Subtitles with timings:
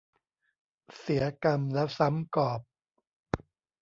[0.97, 2.61] เสียกำแล้วซ้ำกอบ